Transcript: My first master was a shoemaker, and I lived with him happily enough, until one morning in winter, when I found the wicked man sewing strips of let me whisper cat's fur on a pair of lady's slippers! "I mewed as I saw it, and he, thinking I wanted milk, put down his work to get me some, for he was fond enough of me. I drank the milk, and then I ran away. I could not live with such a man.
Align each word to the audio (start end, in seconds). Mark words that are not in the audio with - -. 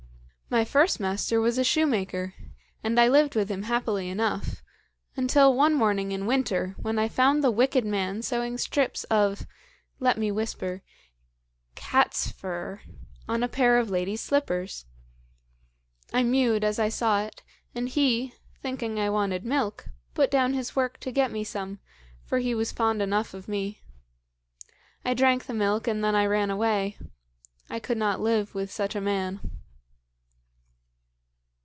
My 0.53 0.65
first 0.65 0.99
master 0.99 1.39
was 1.39 1.57
a 1.57 1.63
shoemaker, 1.63 2.33
and 2.83 2.99
I 2.99 3.07
lived 3.07 3.35
with 3.35 3.49
him 3.49 3.63
happily 3.63 4.09
enough, 4.09 4.61
until 5.15 5.55
one 5.55 5.73
morning 5.73 6.11
in 6.11 6.25
winter, 6.25 6.75
when 6.77 6.99
I 6.99 7.07
found 7.07 7.41
the 7.41 7.49
wicked 7.49 7.85
man 7.85 8.21
sewing 8.21 8.57
strips 8.57 9.05
of 9.05 9.47
let 10.01 10.17
me 10.17 10.29
whisper 10.29 10.81
cat's 11.75 12.33
fur 12.33 12.81
on 13.29 13.43
a 13.43 13.47
pair 13.47 13.77
of 13.77 13.89
lady's 13.89 14.19
slippers! 14.19 14.85
"I 16.11 16.21
mewed 16.21 16.65
as 16.65 16.79
I 16.79 16.89
saw 16.89 17.21
it, 17.23 17.43
and 17.73 17.87
he, 17.87 18.33
thinking 18.61 18.99
I 18.99 19.09
wanted 19.09 19.45
milk, 19.45 19.85
put 20.13 20.29
down 20.29 20.53
his 20.53 20.75
work 20.75 20.99
to 20.99 21.13
get 21.13 21.31
me 21.31 21.45
some, 21.45 21.79
for 22.25 22.39
he 22.39 22.53
was 22.53 22.73
fond 22.73 23.01
enough 23.01 23.33
of 23.33 23.47
me. 23.47 23.79
I 25.05 25.13
drank 25.13 25.45
the 25.45 25.53
milk, 25.53 25.87
and 25.87 26.03
then 26.03 26.13
I 26.13 26.25
ran 26.25 26.51
away. 26.51 26.97
I 27.69 27.79
could 27.79 27.97
not 27.97 28.19
live 28.19 28.53
with 28.53 28.69
such 28.69 28.95
a 28.97 28.99
man. 29.01 29.39